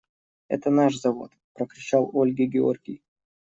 –Это 0.47 0.71
наш 0.71 0.95
завод!– 0.95 1.31
прокричал 1.53 2.09
Ольге 2.13 2.45
Георгий. 2.47 3.03